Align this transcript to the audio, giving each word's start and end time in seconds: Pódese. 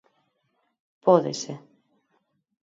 Pódese. 1.05 1.53